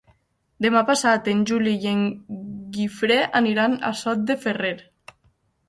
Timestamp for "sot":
4.03-4.27